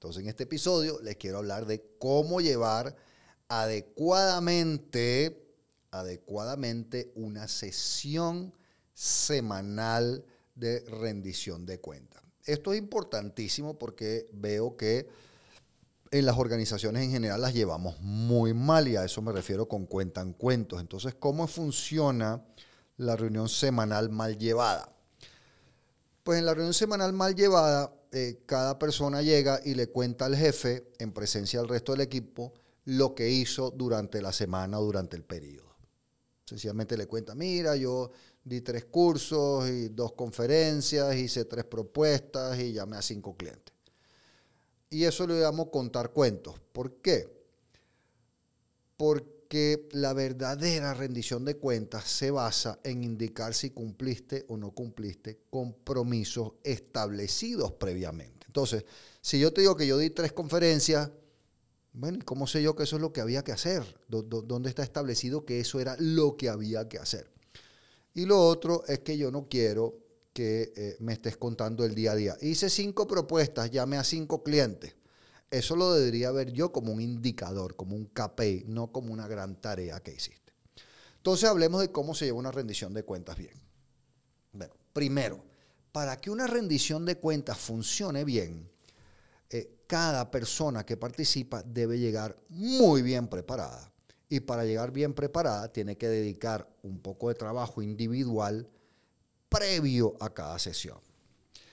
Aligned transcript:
Entonces 0.00 0.22
en 0.22 0.30
este 0.30 0.44
episodio 0.44 0.98
les 1.02 1.16
quiero 1.16 1.36
hablar 1.36 1.66
de 1.66 1.84
cómo 1.98 2.40
llevar 2.40 2.96
adecuadamente, 3.48 5.46
adecuadamente 5.90 7.12
una 7.16 7.46
sesión 7.48 8.54
semanal 8.94 10.24
de 10.54 10.80
rendición 10.86 11.66
de 11.66 11.80
cuentas. 11.80 12.22
Esto 12.46 12.72
es 12.72 12.78
importantísimo 12.78 13.78
porque 13.78 14.26
veo 14.32 14.74
que 14.74 15.06
en 16.10 16.24
las 16.24 16.38
organizaciones 16.38 17.04
en 17.04 17.10
general 17.10 17.42
las 17.42 17.52
llevamos 17.52 18.00
muy 18.00 18.54
mal 18.54 18.88
y 18.88 18.96
a 18.96 19.04
eso 19.04 19.20
me 19.20 19.32
refiero 19.32 19.68
con 19.68 19.84
cuentan 19.84 20.32
cuentos. 20.32 20.80
Entonces, 20.80 21.14
¿cómo 21.14 21.46
funciona 21.46 22.42
la 22.96 23.16
reunión 23.16 23.50
semanal 23.50 24.08
mal 24.08 24.38
llevada? 24.38 24.94
Pues 26.22 26.38
en 26.38 26.46
la 26.46 26.54
reunión 26.54 26.72
semanal 26.72 27.12
mal 27.12 27.34
llevada, 27.34 27.92
eh, 28.12 28.42
cada 28.46 28.78
persona 28.78 29.22
llega 29.22 29.60
y 29.64 29.74
le 29.74 29.88
cuenta 29.88 30.26
al 30.26 30.36
jefe, 30.36 30.90
en 30.98 31.12
presencia 31.12 31.60
del 31.60 31.68
resto 31.68 31.92
del 31.92 32.00
equipo, 32.00 32.52
lo 32.86 33.14
que 33.14 33.30
hizo 33.30 33.70
durante 33.70 34.20
la 34.20 34.32
semana 34.32 34.78
durante 34.78 35.16
el 35.16 35.22
periodo. 35.22 35.76
Sencillamente 36.44 36.96
le 36.96 37.06
cuenta, 37.06 37.34
mira, 37.34 37.76
yo 37.76 38.10
di 38.42 38.62
tres 38.62 38.86
cursos 38.86 39.68
y 39.68 39.88
dos 39.90 40.12
conferencias, 40.12 41.14
hice 41.14 41.44
tres 41.44 41.64
propuestas 41.64 42.58
y 42.58 42.72
llamé 42.72 42.96
a 42.96 43.02
cinco 43.02 43.36
clientes. 43.36 43.72
Y 44.88 45.04
eso 45.04 45.26
le 45.26 45.38
llamamos 45.38 45.68
contar 45.68 46.10
cuentos. 46.10 46.56
¿Por 46.72 46.94
qué? 46.96 47.32
Porque 48.96 49.39
la 49.92 50.12
verdadera 50.12 50.94
rendición 50.94 51.44
de 51.44 51.56
cuentas 51.56 52.04
se 52.08 52.30
basa 52.30 52.78
en 52.84 53.02
indicar 53.02 53.52
si 53.52 53.70
cumpliste 53.70 54.44
o 54.48 54.56
no 54.56 54.70
cumpliste 54.70 55.40
compromisos 55.50 56.52
establecidos 56.62 57.72
previamente. 57.72 58.46
Entonces, 58.46 58.84
si 59.20 59.40
yo 59.40 59.52
te 59.52 59.62
digo 59.62 59.76
que 59.76 59.86
yo 59.86 59.98
di 59.98 60.10
tres 60.10 60.32
conferencias, 60.32 61.10
bueno, 61.92 62.20
¿cómo 62.24 62.46
sé 62.46 62.62
yo 62.62 62.76
que 62.76 62.84
eso 62.84 62.96
es 62.96 63.02
lo 63.02 63.12
que 63.12 63.20
había 63.20 63.42
que 63.42 63.50
hacer? 63.50 63.82
¿Dónde 64.08 64.68
está 64.68 64.84
establecido 64.84 65.44
que 65.44 65.58
eso 65.58 65.80
era 65.80 65.96
lo 65.98 66.36
que 66.36 66.48
había 66.48 66.88
que 66.88 66.98
hacer? 66.98 67.28
Y 68.14 68.26
lo 68.26 68.40
otro 68.40 68.84
es 68.86 69.00
que 69.00 69.18
yo 69.18 69.32
no 69.32 69.48
quiero 69.48 69.98
que 70.32 70.72
eh, 70.76 70.96
me 71.00 71.14
estés 71.14 71.36
contando 71.36 71.84
el 71.84 71.96
día 71.96 72.12
a 72.12 72.16
día. 72.16 72.36
Hice 72.40 72.70
cinco 72.70 73.08
propuestas, 73.08 73.70
llamé 73.72 73.96
a 73.96 74.04
cinco 74.04 74.44
clientes. 74.44 74.94
Eso 75.50 75.74
lo 75.74 75.92
debería 75.92 76.30
ver 76.30 76.52
yo 76.52 76.70
como 76.70 76.92
un 76.92 77.00
indicador, 77.00 77.74
como 77.74 77.96
un 77.96 78.06
KPI, 78.06 78.64
no 78.68 78.92
como 78.92 79.12
una 79.12 79.26
gran 79.26 79.60
tarea 79.60 80.00
que 80.00 80.12
hiciste. 80.12 80.52
Entonces 81.16 81.48
hablemos 81.48 81.80
de 81.80 81.90
cómo 81.90 82.14
se 82.14 82.26
lleva 82.26 82.38
una 82.38 82.52
rendición 82.52 82.94
de 82.94 83.02
cuentas 83.02 83.36
bien. 83.36 83.60
Bueno, 84.52 84.74
primero, 84.92 85.42
para 85.92 86.16
que 86.20 86.30
una 86.30 86.46
rendición 86.46 87.04
de 87.04 87.16
cuentas 87.16 87.58
funcione 87.58 88.24
bien, 88.24 88.70
eh, 89.50 89.80
cada 89.86 90.30
persona 90.30 90.86
que 90.86 90.96
participa 90.96 91.62
debe 91.64 91.98
llegar 91.98 92.36
muy 92.48 93.02
bien 93.02 93.26
preparada. 93.26 93.92
Y 94.28 94.38
para 94.38 94.64
llegar 94.64 94.92
bien 94.92 95.12
preparada 95.12 95.72
tiene 95.72 95.98
que 95.98 96.08
dedicar 96.08 96.68
un 96.82 97.00
poco 97.00 97.28
de 97.28 97.34
trabajo 97.34 97.82
individual 97.82 98.68
previo 99.48 100.16
a 100.20 100.32
cada 100.32 100.58
sesión. 100.60 101.00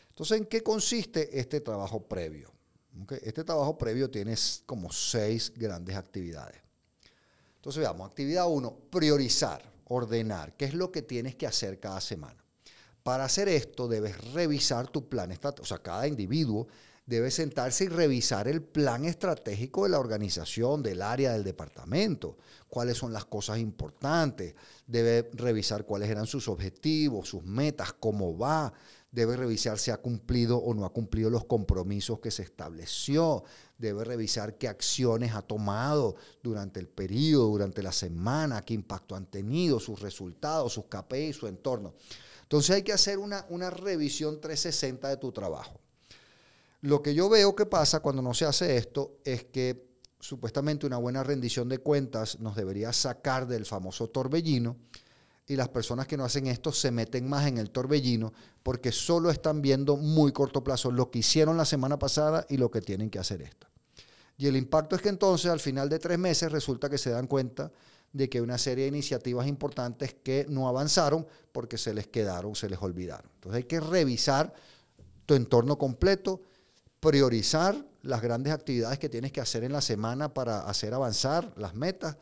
Entonces, 0.10 0.40
¿en 0.40 0.46
qué 0.46 0.64
consiste 0.64 1.40
este 1.40 1.62
trabajo 1.62 2.08
previo? 2.08 2.57
Este 3.22 3.44
trabajo 3.44 3.78
previo 3.78 4.10
tiene 4.10 4.36
como 4.66 4.92
seis 4.92 5.54
grandes 5.56 5.96
actividades. 5.96 6.62
Entonces, 7.56 7.82
veamos, 7.82 8.10
actividad 8.10 8.48
uno, 8.48 8.76
priorizar, 8.90 9.62
ordenar, 9.86 10.56
qué 10.56 10.66
es 10.66 10.74
lo 10.74 10.92
que 10.92 11.02
tienes 11.02 11.36
que 11.36 11.48
hacer 11.48 11.80
cada 11.80 12.02
semana. 12.02 12.44
Para 13.04 13.26
hacer 13.26 13.48
esto 13.48 13.88
debes 13.88 14.34
revisar 14.34 14.90
tu 14.90 15.08
plan 15.08 15.32
estratégico, 15.32 15.64
o 15.64 15.66
sea, 15.66 15.80
cada 15.82 16.08
individuo 16.08 16.68
debe 17.08 17.32
sentarse 17.32 17.86
y 17.86 17.88
revisar 17.88 18.50
el 18.50 18.62
plan 18.62 19.06
estratégico 19.06 19.84
de 19.84 19.90
la 19.90 20.00
organización, 20.00 20.84
del 20.84 21.02
área, 21.02 21.32
del 21.32 21.46
departamento, 21.46 22.38
cuáles 22.68 22.98
son 22.98 23.14
las 23.14 23.24
cosas 23.24 23.60
importantes, 23.60 24.56
debe 24.86 25.30
revisar 25.34 25.86
cuáles 25.86 26.10
eran 26.10 26.28
sus 26.28 26.50
objetivos, 26.50 27.30
sus 27.30 27.44
metas, 27.44 27.94
cómo 27.94 28.38
va, 28.38 28.74
debe 29.12 29.38
revisar 29.38 29.80
si 29.80 29.92
ha 29.92 29.98
cumplido 29.98 30.58
o 30.58 30.74
no 30.74 30.86
ha 30.86 30.92
cumplido 30.92 31.30
los 31.30 31.46
compromisos 31.46 32.20
que 32.20 32.32
se 32.32 32.44
estableció, 32.44 33.44
debe 33.78 34.04
revisar 34.04 34.58
qué 34.58 34.68
acciones 34.68 35.34
ha 35.34 35.42
tomado 35.42 36.16
durante 36.44 36.80
el 36.80 36.88
periodo, 36.88 37.48
durante 37.48 37.82
la 37.82 37.92
semana, 37.92 38.62
qué 38.62 38.74
impacto 38.74 39.16
han 39.16 39.28
tenido, 39.28 39.80
sus 39.80 40.02
resultados, 40.02 40.74
sus 40.74 40.86
KPI, 40.86 41.34
su 41.34 41.48
entorno. 41.48 41.94
Entonces 42.44 42.76
hay 42.76 42.84
que 42.84 42.94
hacer 42.94 43.20
una, 43.20 43.46
una 43.50 43.70
revisión 43.70 44.40
360 44.40 45.10
de 45.10 45.18
tu 45.18 45.32
trabajo. 45.32 45.80
Lo 46.82 47.02
que 47.02 47.14
yo 47.14 47.28
veo 47.28 47.56
que 47.56 47.66
pasa 47.66 48.02
cuando 48.02 48.22
no 48.22 48.34
se 48.34 48.46
hace 48.46 48.78
esto 48.78 49.18
es 49.26 49.46
que 49.46 49.88
supuestamente 50.20 50.86
una 50.86 50.98
buena 50.98 51.24
rendición 51.24 51.70
de 51.70 51.80
cuentas 51.80 52.40
nos 52.40 52.56
debería 52.56 52.94
sacar 52.94 53.48
del 53.48 53.66
famoso 53.66 54.10
torbellino 54.10 54.78
y 55.48 55.56
las 55.56 55.70
personas 55.70 56.08
que 56.08 56.18
no 56.18 56.26
hacen 56.26 56.48
esto 56.48 56.74
se 56.74 56.92
meten 56.92 57.28
más 57.28 57.48
en 57.48 57.58
el 57.58 57.72
torbellino 57.72 58.34
porque 58.64 58.92
solo 58.92 59.32
están 59.32 59.62
viendo 59.62 59.96
muy 59.96 60.34
corto 60.34 60.64
plazo 60.64 60.92
lo 60.92 61.10
que 61.10 61.20
hicieron 61.20 61.56
la 61.56 61.66
semana 61.66 61.98
pasada 61.98 62.46
y 62.50 62.58
lo 62.58 62.70
que 62.70 62.82
tienen 62.82 63.10
que 63.10 63.20
hacer 63.20 63.42
esta. 63.42 63.70
Y 64.38 64.48
el 64.48 64.58
impacto 64.58 64.96
es 64.96 65.02
que 65.02 65.10
entonces 65.10 65.50
al 65.50 65.62
final 65.62 65.90
de 65.90 66.00
tres 66.00 66.20
meses 66.20 66.52
resulta 66.52 66.90
que 66.90 66.98
se 66.98 67.10
dan 67.10 67.28
cuenta 67.28 67.72
de 68.12 68.30
que 68.30 68.40
hay 68.40 68.44
una 68.44 68.58
serie 68.58 68.84
de 68.84 68.90
iniciativas 68.90 69.48
importantes 69.48 70.16
que 70.22 70.46
no 70.50 70.68
avanzaron 70.68 71.26
porque 71.52 71.78
se 71.78 71.94
les 71.94 72.08
quedaron, 72.08 72.54
se 72.54 72.70
les 72.70 72.82
olvidaron. 72.82 73.30
Entonces 73.36 73.58
hay 73.58 73.64
que 73.64 73.80
revisar 73.80 74.54
tu 75.26 75.34
entorno 75.34 75.78
completo, 75.78 76.42
priorizar 77.00 77.86
las 78.02 78.22
grandes 78.22 78.54
actividades 78.54 79.00
que 79.00 79.10
tienes 79.10 79.32
que 79.32 79.42
hacer 79.42 79.64
en 79.64 79.72
la 79.72 79.82
semana 79.82 80.34
para 80.34 80.62
hacer 80.62 80.94
avanzar 80.94 81.54
las 81.58 81.74
metas 81.74 82.18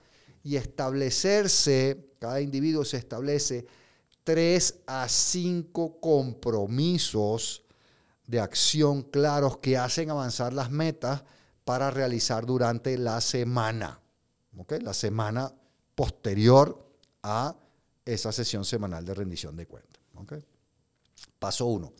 y 0.45 0.57
establecerse, 0.57 2.11
cada 2.19 2.39
individuo 2.39 2.85
se 2.85 2.97
establece 2.97 3.65
tres 4.23 4.75
a 4.85 5.09
cinco 5.09 5.99
compromisos 5.99 7.63
de 8.27 8.39
acción 8.39 9.01
claros 9.01 9.57
que 9.57 9.75
hacen 9.75 10.11
avanzar 10.11 10.53
las 10.53 10.69
metas 10.69 11.23
para 11.63 11.89
realizar 11.89 12.45
durante 12.45 12.95
la 12.99 13.21
semana. 13.21 13.99
La 14.81 14.93
semana 14.93 15.51
posterior 15.95 16.91
a 17.23 17.55
esa 18.05 18.31
sesión 18.31 18.65
semanal 18.65 19.03
de 19.03 19.15
rendición 19.15 19.55
de 19.55 19.65
cuentas. 19.65 20.01
Paso 21.39 21.65
uno 21.65 21.91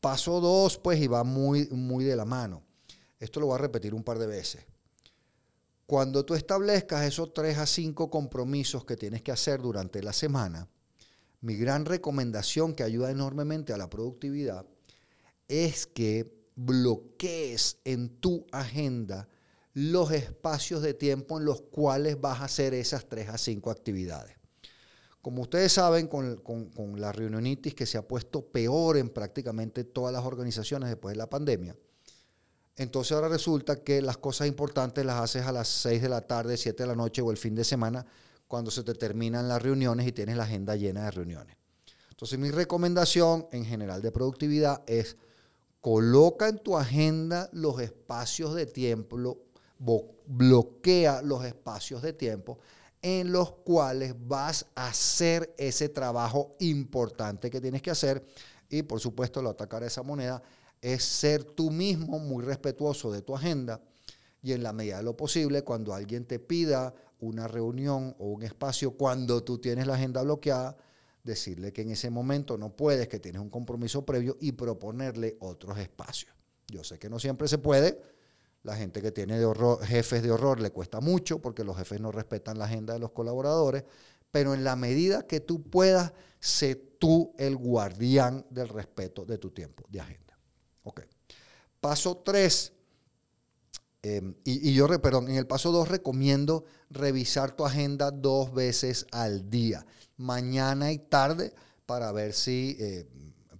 Paso 0.00 0.40
dos, 0.40 0.76
pues, 0.76 1.00
y 1.00 1.06
va 1.06 1.22
muy, 1.22 1.68
muy 1.68 2.04
de 2.04 2.16
la 2.16 2.24
mano. 2.24 2.62
Esto 3.20 3.38
lo 3.38 3.46
voy 3.46 3.54
a 3.54 3.58
repetir 3.58 3.94
un 3.94 4.02
par 4.02 4.18
de 4.18 4.26
veces. 4.26 4.66
Cuando 5.86 6.24
tú 6.24 6.34
establezcas 6.34 7.04
esos 7.04 7.34
tres 7.34 7.58
a 7.58 7.66
cinco 7.66 8.10
compromisos 8.10 8.84
que 8.84 8.96
tienes 8.96 9.22
que 9.22 9.32
hacer 9.32 9.60
durante 9.60 10.02
la 10.02 10.12
semana, 10.12 10.68
mi 11.40 11.56
gran 11.56 11.84
recomendación 11.84 12.74
que 12.74 12.82
ayuda 12.82 13.10
enormemente 13.10 13.72
a 13.74 13.76
la 13.76 13.90
productividad 13.90 14.64
es 15.46 15.86
que 15.86 16.32
bloquees 16.56 17.78
en 17.84 18.08
tu 18.08 18.46
agenda 18.50 19.28
los 19.74 20.12
espacios 20.12 20.80
de 20.82 20.94
tiempo 20.94 21.38
en 21.38 21.44
los 21.44 21.60
cuales 21.60 22.20
vas 22.20 22.40
a 22.40 22.44
hacer 22.44 22.72
esas 22.72 23.08
tres 23.08 23.28
a 23.28 23.36
cinco 23.36 23.70
actividades. 23.70 24.36
Como 25.20 25.42
ustedes 25.42 25.72
saben, 25.72 26.06
con, 26.06 27.00
la 27.00 27.10
reunionitis 27.10 27.74
que 27.74 27.86
se 27.86 27.98
ha 27.98 28.06
puesto 28.06 28.46
peor 28.46 28.96
en 28.96 29.08
prácticamente 29.08 29.82
todas 29.84 30.12
las 30.12 30.24
organizaciones 30.24 30.88
después 30.88 31.14
de 31.14 31.18
la 31.18 31.28
pandemia, 31.28 31.76
entonces 32.76 33.12
ahora 33.12 33.28
resulta 33.28 33.82
que 33.82 34.02
las 34.02 34.16
cosas 34.16 34.48
importantes 34.48 35.04
las 35.04 35.20
haces 35.20 35.46
a 35.46 35.52
las 35.52 35.68
6 35.68 36.02
de 36.02 36.08
la 36.08 36.22
tarde, 36.22 36.56
7 36.56 36.82
de 36.82 36.86
la 36.88 36.96
noche 36.96 37.22
o 37.22 37.30
el 37.30 37.36
fin 37.36 37.54
de 37.54 37.64
semana, 37.64 38.04
cuando 38.48 38.70
se 38.70 38.82
te 38.82 38.94
terminan 38.94 39.48
las 39.48 39.62
reuniones 39.62 40.06
y 40.06 40.12
tienes 40.12 40.36
la 40.36 40.44
agenda 40.44 40.76
llena 40.76 41.04
de 41.04 41.10
reuniones. 41.10 41.56
Entonces 42.10 42.38
mi 42.38 42.50
recomendación 42.50 43.46
en 43.52 43.64
general 43.64 44.02
de 44.02 44.12
productividad 44.12 44.82
es 44.86 45.16
coloca 45.80 46.48
en 46.48 46.58
tu 46.58 46.76
agenda 46.76 47.48
los 47.52 47.80
espacios 47.80 48.54
de 48.54 48.66
tiempo, 48.66 49.38
bloquea 50.26 51.22
los 51.22 51.44
espacios 51.44 52.02
de 52.02 52.12
tiempo 52.12 52.58
en 53.02 53.32
los 53.32 53.52
cuales 53.52 54.14
vas 54.18 54.64
a 54.74 54.88
hacer 54.88 55.54
ese 55.58 55.90
trabajo 55.90 56.52
importante 56.60 57.50
que 57.50 57.60
tienes 57.60 57.82
que 57.82 57.90
hacer. 57.90 58.24
Y 58.70 58.82
por 58.82 58.98
supuesto, 58.98 59.42
lo 59.42 59.50
atacar 59.50 59.82
esa 59.82 60.02
moneda 60.02 60.42
es 60.84 61.02
ser 61.02 61.44
tú 61.44 61.70
mismo 61.70 62.18
muy 62.18 62.44
respetuoso 62.44 63.10
de 63.10 63.22
tu 63.22 63.34
agenda 63.34 63.80
y 64.42 64.52
en 64.52 64.62
la 64.62 64.74
medida 64.74 64.98
de 64.98 65.02
lo 65.02 65.16
posible, 65.16 65.62
cuando 65.62 65.94
alguien 65.94 66.26
te 66.26 66.38
pida 66.38 66.94
una 67.20 67.48
reunión 67.48 68.14
o 68.18 68.26
un 68.26 68.42
espacio, 68.42 68.90
cuando 68.90 69.42
tú 69.42 69.56
tienes 69.58 69.86
la 69.86 69.94
agenda 69.94 70.20
bloqueada, 70.20 70.76
decirle 71.22 71.72
que 71.72 71.80
en 71.80 71.92
ese 71.92 72.10
momento 72.10 72.58
no 72.58 72.76
puedes, 72.76 73.08
que 73.08 73.18
tienes 73.18 73.40
un 73.40 73.48
compromiso 73.48 74.04
previo 74.04 74.36
y 74.42 74.52
proponerle 74.52 75.38
otros 75.40 75.78
espacios. 75.78 76.34
Yo 76.68 76.84
sé 76.84 76.98
que 76.98 77.08
no 77.08 77.18
siempre 77.18 77.48
se 77.48 77.56
puede. 77.56 77.98
La 78.62 78.76
gente 78.76 79.00
que 79.00 79.10
tiene 79.10 79.40
jefes 79.84 80.22
de 80.22 80.30
horror 80.30 80.60
le 80.60 80.70
cuesta 80.70 81.00
mucho 81.00 81.40
porque 81.40 81.64
los 81.64 81.78
jefes 81.78 82.02
no 82.02 82.12
respetan 82.12 82.58
la 82.58 82.66
agenda 82.66 82.92
de 82.92 83.00
los 83.00 83.12
colaboradores, 83.12 83.84
pero 84.30 84.52
en 84.52 84.64
la 84.64 84.76
medida 84.76 85.26
que 85.26 85.40
tú 85.40 85.62
puedas, 85.62 86.12
sé 86.40 86.74
tú 86.74 87.34
el 87.38 87.56
guardián 87.56 88.44
del 88.50 88.68
respeto 88.68 89.24
de 89.24 89.38
tu 89.38 89.50
tiempo 89.50 89.84
de 89.88 90.00
agenda. 90.00 90.23
Ok. 90.84 91.02
Paso 91.80 92.18
3. 92.18 92.72
Em, 94.02 94.34
y, 94.44 94.74
yo, 94.74 94.86
perdón, 95.00 95.28
en 95.28 95.36
el 95.36 95.46
paso 95.46 95.72
2 95.72 95.88
recomiendo 95.88 96.64
revisar 96.90 97.56
tu 97.56 97.64
agenda 97.64 98.10
dos 98.10 98.52
veces 98.52 99.06
al 99.12 99.48
día, 99.48 99.86
mañana 100.18 100.92
y 100.92 100.98
tarde, 100.98 101.54
para 101.86 102.12
ver 102.12 102.34
si, 102.34 102.76
eh, 102.78 103.08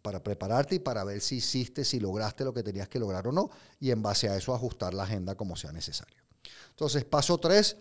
para 0.02 0.22
prepararte 0.22 0.74
y 0.74 0.78
para 0.80 1.02
ver 1.02 1.22
si 1.22 1.36
hiciste, 1.36 1.82
si 1.82 1.98
lograste 1.98 2.44
lo 2.44 2.52
que 2.52 2.62
tenías 2.62 2.88
que 2.88 2.98
lograr 2.98 3.26
o 3.26 3.32
no, 3.32 3.48
y 3.80 3.90
en 3.90 4.02
base 4.02 4.28
a 4.28 4.36
eso 4.36 4.54
ajustar 4.54 4.92
la 4.92 5.04
agenda 5.04 5.34
como 5.34 5.56
sea 5.56 5.72
necesario. 5.72 6.22
Entonces, 6.70 7.06
paso 7.06 7.38
3, 7.38 7.78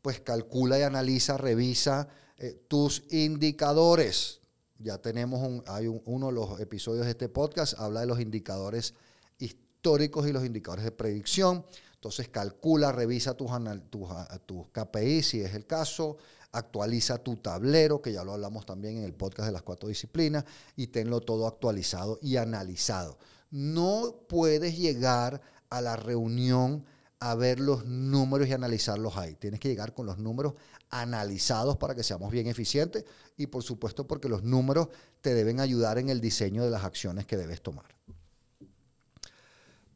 pues 0.00 0.20
calcula 0.20 0.78
y 0.78 0.82
analiza, 0.82 1.36
revisa 1.36 2.08
eh, 2.38 2.64
tus 2.68 3.02
indicadores. 3.10 4.40
Ya 4.78 4.98
tenemos 4.98 5.40
un, 5.40 5.62
hay 5.66 5.86
uno 5.86 6.26
de 6.26 6.32
los 6.32 6.60
episodios 6.60 7.04
de 7.04 7.12
este 7.12 7.28
podcast, 7.28 7.78
habla 7.78 8.00
de 8.00 8.06
los 8.06 8.20
indicadores 8.20 8.94
históricos 9.38 10.26
y 10.26 10.32
los 10.32 10.44
indicadores 10.44 10.84
de 10.84 10.92
predicción. 10.92 11.64
Entonces 11.94 12.28
calcula, 12.28 12.92
revisa 12.92 13.34
tus, 13.34 13.50
tus, 13.90 14.08
tus 14.44 14.68
KPI 14.68 15.22
si 15.22 15.40
es 15.40 15.54
el 15.54 15.66
caso, 15.66 16.18
actualiza 16.52 17.18
tu 17.18 17.36
tablero, 17.36 18.00
que 18.00 18.12
ya 18.12 18.22
lo 18.22 18.34
hablamos 18.34 18.66
también 18.66 18.98
en 18.98 19.04
el 19.04 19.14
podcast 19.14 19.46
de 19.46 19.52
las 19.52 19.62
cuatro 19.62 19.88
disciplinas, 19.88 20.44
y 20.76 20.88
tenlo 20.88 21.20
todo 21.20 21.46
actualizado 21.46 22.18
y 22.22 22.36
analizado. 22.36 23.18
No 23.50 24.26
puedes 24.28 24.76
llegar 24.76 25.40
a 25.70 25.80
la 25.80 25.96
reunión 25.96 26.84
a 27.20 27.34
ver 27.34 27.60
los 27.60 27.86
números 27.86 28.48
y 28.48 28.52
analizarlos 28.52 29.16
ahí. 29.16 29.36
Tienes 29.36 29.60
que 29.60 29.68
llegar 29.68 29.94
con 29.94 30.06
los 30.06 30.18
números 30.18 30.54
analizados 30.90 31.76
para 31.76 31.94
que 31.94 32.02
seamos 32.02 32.30
bien 32.30 32.46
eficientes 32.46 33.04
y 33.36 33.46
por 33.46 33.62
supuesto 33.62 34.06
porque 34.06 34.28
los 34.28 34.42
números 34.42 34.88
te 35.20 35.34
deben 35.34 35.60
ayudar 35.60 35.98
en 35.98 36.10
el 36.10 36.20
diseño 36.20 36.64
de 36.64 36.70
las 36.70 36.84
acciones 36.84 37.26
que 37.26 37.36
debes 37.36 37.62
tomar. 37.62 37.86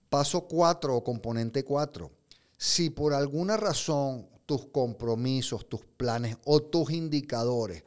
Paso 0.09 0.47
4 0.49 0.97
o 0.97 1.05
componente 1.05 1.65
4. 1.65 2.11
Si 2.57 2.91
por 2.91 3.15
alguna 3.15 3.57
razón 3.57 4.29
tus 4.47 4.67
compromisos, 4.67 5.69
tus 5.69 5.83
planes 5.97 6.37
o 6.45 6.61
tus 6.61 6.91
indicadores 6.91 7.85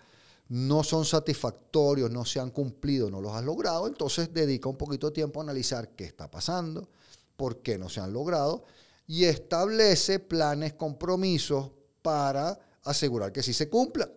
no 0.47 0.83
son 0.83 1.03
satisfactorios, 1.03 2.11
no 2.11 2.23
se 2.23 2.39
han 2.39 2.51
cumplido, 2.51 3.09
no 3.09 3.19
los 3.19 3.33
has 3.33 3.43
logrado, 3.43 3.87
entonces 3.87 4.31
dedica 4.31 4.69
un 4.69 4.77
poquito 4.77 5.07
de 5.07 5.13
tiempo 5.13 5.39
a 5.39 5.43
analizar 5.43 5.89
qué 5.89 6.05
está 6.05 6.29
pasando, 6.29 6.87
por 7.35 7.61
qué 7.61 7.77
no 7.77 7.89
se 7.89 7.99
han 7.99 8.13
logrado 8.13 8.63
y 9.07 9.25
establece 9.25 10.19
planes, 10.19 10.73
compromisos 10.73 11.71
para 12.01 12.57
asegurar 12.83 13.31
que 13.31 13.43
sí 13.43 13.53
se 13.53 13.69
cumpla. 13.69 14.09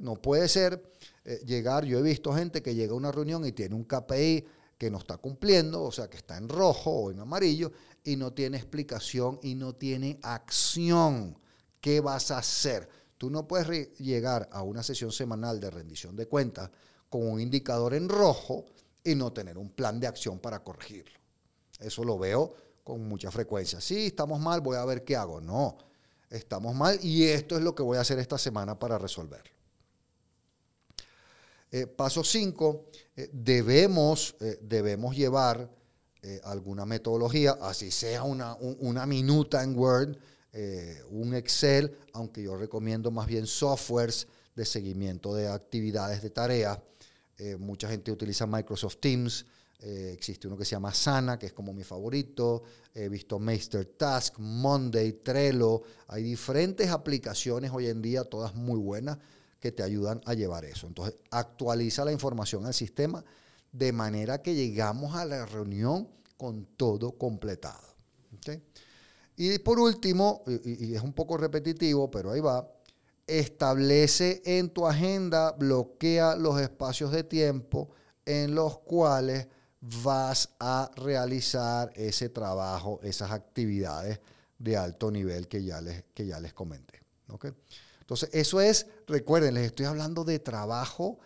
No 0.00 0.14
puede 0.16 0.48
ser 0.48 0.82
eh, 1.24 1.40
llegar, 1.44 1.84
yo 1.84 1.98
he 1.98 2.02
visto 2.02 2.32
gente 2.32 2.62
que 2.62 2.74
llega 2.74 2.92
a 2.92 2.96
una 2.96 3.12
reunión 3.12 3.44
y 3.44 3.52
tiene 3.52 3.74
un 3.74 3.84
KPI 3.84 4.44
que 4.78 4.90
no 4.90 4.98
está 4.98 5.16
cumpliendo, 5.18 5.82
o 5.82 5.92
sea, 5.92 6.08
que 6.08 6.16
está 6.16 6.36
en 6.38 6.48
rojo 6.48 6.90
o 6.90 7.10
en 7.10 7.20
amarillo, 7.20 7.72
y 8.04 8.16
no 8.16 8.32
tiene 8.32 8.56
explicación 8.56 9.38
y 9.42 9.54
no 9.54 9.74
tiene 9.74 10.18
acción. 10.22 11.36
¿Qué 11.80 12.00
vas 12.00 12.30
a 12.30 12.38
hacer? 12.38 12.88
Tú 13.18 13.28
no 13.28 13.46
puedes 13.46 13.98
llegar 13.98 14.48
a 14.52 14.62
una 14.62 14.82
sesión 14.82 15.10
semanal 15.12 15.60
de 15.60 15.70
rendición 15.70 16.16
de 16.16 16.26
cuentas 16.26 16.70
con 17.10 17.28
un 17.28 17.40
indicador 17.40 17.94
en 17.94 18.08
rojo 18.08 18.66
y 19.02 19.14
no 19.14 19.32
tener 19.32 19.58
un 19.58 19.70
plan 19.70 19.98
de 19.98 20.06
acción 20.06 20.38
para 20.38 20.62
corregirlo. 20.62 21.18
Eso 21.80 22.04
lo 22.04 22.18
veo 22.18 22.54
con 22.88 23.06
mucha 23.06 23.30
frecuencia. 23.30 23.82
Sí, 23.82 24.06
estamos 24.06 24.40
mal, 24.40 24.62
voy 24.62 24.78
a 24.78 24.84
ver 24.86 25.04
qué 25.04 25.14
hago. 25.14 25.42
No, 25.42 25.76
estamos 26.30 26.74
mal 26.74 26.98
y 27.02 27.24
esto 27.24 27.58
es 27.58 27.62
lo 27.62 27.74
que 27.74 27.82
voy 27.82 27.98
a 27.98 28.00
hacer 28.00 28.18
esta 28.18 28.38
semana 28.38 28.78
para 28.78 28.96
resolverlo. 28.96 29.52
Eh, 31.70 31.86
paso 31.86 32.24
5, 32.24 32.86
eh, 33.14 33.28
debemos, 33.30 34.34
eh, 34.40 34.58
debemos 34.62 35.14
llevar 35.14 35.76
alguna 36.44 36.84
metodología, 36.84 37.56
así 37.62 37.90
sea 37.90 38.22
una, 38.22 38.54
una 38.56 39.06
minuta 39.06 39.62
en 39.62 39.78
Word, 39.78 40.18
un 41.10 41.34
Excel, 41.34 41.96
aunque 42.12 42.42
yo 42.42 42.56
recomiendo 42.56 43.10
más 43.10 43.26
bien 43.26 43.46
softwares 43.46 44.26
de 44.54 44.66
seguimiento 44.66 45.34
de 45.34 45.48
actividades 45.48 46.20
de 46.20 46.28
tareas. 46.28 46.80
mucha 47.58 47.88
gente 47.88 48.10
utiliza 48.10 48.46
Microsoft 48.46 48.98
Teams, 49.00 49.46
eh, 49.80 50.10
existe 50.12 50.48
uno 50.48 50.56
que 50.56 50.64
se 50.64 50.72
llama 50.72 50.92
Sana, 50.92 51.38
que 51.38 51.46
es 51.46 51.52
como 51.52 51.72
mi 51.72 51.84
favorito. 51.84 52.64
He 52.92 53.08
visto 53.08 53.38
Master 53.38 53.86
Task, 53.86 54.38
Monday, 54.38 55.12
Trello. 55.12 55.82
Hay 56.08 56.22
diferentes 56.24 56.90
aplicaciones 56.90 57.70
hoy 57.72 57.86
en 57.86 58.02
día, 58.02 58.24
todas 58.24 58.54
muy 58.54 58.80
buenas, 58.80 59.18
que 59.60 59.70
te 59.70 59.82
ayudan 59.82 60.20
a 60.24 60.34
llevar 60.34 60.64
eso. 60.64 60.86
Entonces, 60.86 61.16
actualiza 61.30 62.04
la 62.04 62.12
información 62.12 62.66
al 62.66 62.74
sistema 62.74 63.24
de 63.70 63.92
manera 63.92 64.42
que 64.42 64.54
llegamos 64.54 65.14
a 65.14 65.24
la 65.24 65.46
reunión 65.46 66.08
con 66.36 66.66
todo 66.76 67.12
completado. 67.12 67.86
Y 69.36 69.58
por 69.60 69.78
último, 69.78 70.42
y 70.64 70.94
es 70.94 71.02
un 71.02 71.12
poco 71.12 71.36
repetitivo, 71.36 72.10
pero 72.10 72.32
ahí 72.32 72.40
va, 72.40 72.68
establece 73.26 74.42
en 74.44 74.70
tu 74.70 74.86
agenda, 74.86 75.52
bloquea 75.52 76.34
los 76.34 76.60
espacios 76.60 77.12
de 77.12 77.22
tiempo 77.22 77.90
en 78.24 78.54
los 78.54 78.78
cuales 78.78 79.46
vas 79.80 80.50
a 80.58 80.90
realizar 80.96 81.90
ese 81.94 82.28
trabajo, 82.28 83.00
esas 83.02 83.30
actividades 83.30 84.20
de 84.58 84.76
alto 84.76 85.10
nivel 85.10 85.48
que 85.48 85.62
ya 85.62 85.80
les, 85.80 86.04
que 86.14 86.26
ya 86.26 86.40
les 86.40 86.52
comenté. 86.52 87.00
Entonces, 88.00 88.30
eso 88.32 88.60
es, 88.60 88.86
recuerden, 89.06 89.54
les 89.54 89.66
estoy 89.66 89.86
hablando 89.86 90.24
de 90.24 90.38
trabajo 90.38 91.18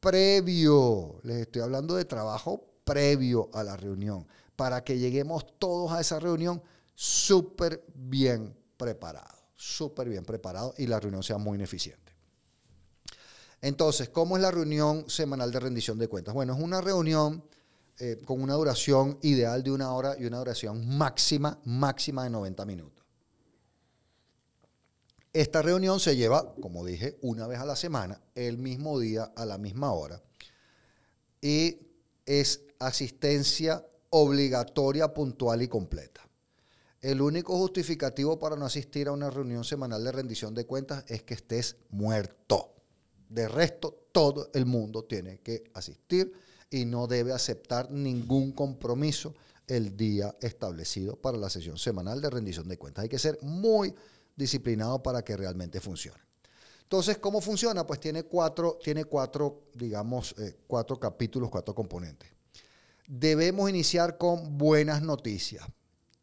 previo, 0.00 1.20
les 1.22 1.42
estoy 1.42 1.62
hablando 1.62 1.94
de 1.94 2.04
trabajo 2.04 2.66
previo 2.84 3.50
a 3.52 3.62
la 3.62 3.76
reunión, 3.76 4.26
para 4.56 4.82
que 4.82 4.98
lleguemos 4.98 5.58
todos 5.58 5.92
a 5.92 6.00
esa 6.00 6.18
reunión 6.18 6.62
súper 6.94 7.84
bien 7.94 8.56
preparados, 8.76 9.38
súper 9.54 10.08
bien 10.08 10.24
preparados 10.24 10.74
y 10.78 10.86
la 10.86 10.98
reunión 10.98 11.22
sea 11.22 11.38
muy 11.38 11.56
ineficiente. 11.56 12.12
Entonces, 13.62 14.08
¿cómo 14.08 14.36
es 14.36 14.42
la 14.42 14.50
reunión 14.50 15.08
semanal 15.08 15.52
de 15.52 15.60
rendición 15.60 15.98
de 15.98 16.08
cuentas? 16.08 16.32
Bueno, 16.32 16.54
es 16.54 16.60
una 16.60 16.80
reunión 16.80 17.44
eh, 18.02 18.18
con 18.24 18.40
una 18.40 18.54
duración 18.54 19.18
ideal 19.20 19.62
de 19.62 19.70
una 19.70 19.92
hora 19.92 20.16
y 20.18 20.24
una 20.24 20.38
duración 20.38 20.96
máxima, 20.96 21.60
máxima 21.64 22.24
de 22.24 22.30
90 22.30 22.64
minutos. 22.64 23.04
Esta 25.34 25.60
reunión 25.60 26.00
se 26.00 26.16
lleva, 26.16 26.54
como 26.62 26.82
dije, 26.82 27.18
una 27.20 27.46
vez 27.46 27.58
a 27.58 27.66
la 27.66 27.76
semana, 27.76 28.18
el 28.34 28.56
mismo 28.56 28.98
día, 28.98 29.30
a 29.36 29.44
la 29.44 29.58
misma 29.58 29.92
hora, 29.92 30.22
y 31.42 31.78
es 32.24 32.62
asistencia 32.78 33.86
obligatoria, 34.08 35.12
puntual 35.12 35.60
y 35.60 35.68
completa. 35.68 36.26
El 37.02 37.20
único 37.20 37.54
justificativo 37.58 38.38
para 38.38 38.56
no 38.56 38.64
asistir 38.64 39.08
a 39.08 39.12
una 39.12 39.28
reunión 39.28 39.62
semanal 39.62 40.02
de 40.02 40.12
rendición 40.12 40.54
de 40.54 40.64
cuentas 40.64 41.04
es 41.06 41.22
que 41.22 41.34
estés 41.34 41.76
muerto. 41.90 42.76
De 43.28 43.46
resto, 43.46 44.06
todo 44.10 44.50
el 44.54 44.64
mundo 44.64 45.04
tiene 45.04 45.40
que 45.40 45.64
asistir 45.74 46.32
y 46.70 46.84
no 46.84 47.06
debe 47.08 47.32
aceptar 47.32 47.90
ningún 47.90 48.52
compromiso 48.52 49.34
el 49.66 49.96
día 49.96 50.36
establecido 50.40 51.16
para 51.16 51.36
la 51.36 51.50
sesión 51.50 51.76
semanal 51.76 52.20
de 52.20 52.30
rendición 52.30 52.68
de 52.68 52.78
cuentas. 52.78 53.02
Hay 53.02 53.08
que 53.08 53.18
ser 53.18 53.38
muy 53.42 53.94
disciplinado 54.36 55.02
para 55.02 55.22
que 55.22 55.36
realmente 55.36 55.80
funcione. 55.80 56.20
Entonces, 56.82 57.18
¿cómo 57.18 57.40
funciona? 57.40 57.86
Pues 57.86 58.00
tiene 58.00 58.24
cuatro, 58.24 58.78
tiene 58.82 59.04
cuatro 59.04 59.64
digamos, 59.74 60.34
eh, 60.38 60.58
cuatro 60.66 60.98
capítulos, 60.98 61.50
cuatro 61.50 61.74
componentes. 61.74 62.30
Debemos 63.06 63.68
iniciar 63.68 64.16
con 64.18 64.56
buenas 64.56 65.02
noticias. 65.02 65.64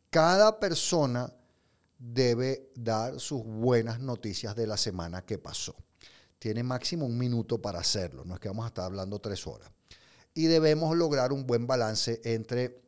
Cada 0.09 0.59
persona 0.59 1.33
debe 1.99 2.71
dar 2.75 3.19
sus 3.19 3.43
buenas 3.43 3.99
noticias 3.99 4.55
de 4.55 4.67
la 4.67 4.77
semana 4.77 5.25
que 5.25 5.37
pasó. 5.37 5.75
Tiene 6.39 6.63
máximo 6.63 7.05
un 7.05 7.17
minuto 7.17 7.61
para 7.61 7.79
hacerlo, 7.79 8.23
no 8.23 8.35
es 8.35 8.39
que 8.39 8.47
vamos 8.47 8.65
a 8.65 8.67
estar 8.67 8.85
hablando 8.85 9.19
tres 9.19 9.45
horas 9.47 9.71
y 10.38 10.46
debemos 10.46 10.96
lograr 10.96 11.34
un 11.34 11.48
buen 11.48 11.65
balance 11.65 12.22
entre 12.24 12.79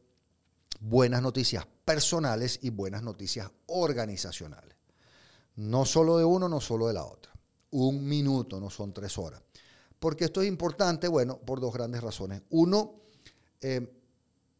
buenas 0.82 1.24
noticias 1.24 1.66
personales 1.84 2.60
y 2.62 2.70
buenas 2.70 3.02
noticias 3.02 3.50
organizacionales. 3.66 4.78
No 5.56 5.84
solo 5.84 6.20
de 6.20 6.26
uno, 6.26 6.48
no 6.48 6.62
solo 6.62 6.88
de 6.90 6.94
la 6.94 7.06
otra. 7.06 7.34
Un 7.72 8.08
minuto, 8.08 8.60
no 8.60 8.70
son 8.70 8.94
tres 8.94 9.18
horas. 9.18 9.42
Porque 9.98 10.26
esto 10.26 10.44
es 10.44 10.48
importante, 10.48 11.08
bueno, 11.08 11.40
por 11.40 11.60
dos 11.60 11.74
grandes 11.74 12.04
razones. 12.04 12.44
Uno, 12.52 13.02
eh, 13.62 13.96